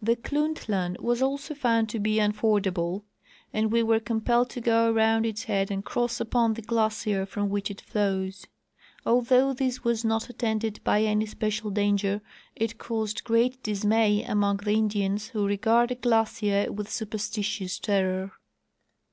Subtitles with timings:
[0.00, 3.02] The Klutlan was alsO found to be unfordable,
[3.52, 7.48] and we were compelled to go around its head and cross upon the glacier from
[7.48, 8.46] which it flows.
[9.04, 12.22] Although this was not attended by any special danger
[12.54, 18.30] it caused great dismay among the Indians, who regard a glacier with superstitious terror.